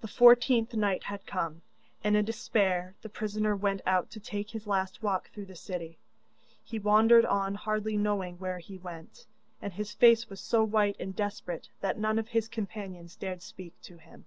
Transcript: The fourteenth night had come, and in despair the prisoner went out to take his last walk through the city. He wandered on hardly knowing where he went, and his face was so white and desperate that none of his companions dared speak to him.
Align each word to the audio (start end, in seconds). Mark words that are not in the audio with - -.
The 0.00 0.08
fourteenth 0.08 0.74
night 0.74 1.04
had 1.04 1.28
come, 1.28 1.62
and 2.02 2.16
in 2.16 2.24
despair 2.24 2.96
the 3.02 3.08
prisoner 3.08 3.54
went 3.54 3.80
out 3.86 4.10
to 4.10 4.18
take 4.18 4.50
his 4.50 4.66
last 4.66 5.00
walk 5.00 5.30
through 5.30 5.44
the 5.46 5.54
city. 5.54 5.96
He 6.64 6.80
wandered 6.80 7.24
on 7.24 7.54
hardly 7.54 7.96
knowing 7.96 8.38
where 8.40 8.58
he 8.58 8.78
went, 8.78 9.26
and 9.60 9.74
his 9.74 9.94
face 9.94 10.28
was 10.28 10.40
so 10.40 10.64
white 10.64 10.96
and 10.98 11.14
desperate 11.14 11.68
that 11.82 12.00
none 12.00 12.18
of 12.18 12.30
his 12.30 12.48
companions 12.48 13.14
dared 13.14 13.42
speak 13.42 13.80
to 13.82 13.98
him. 13.98 14.24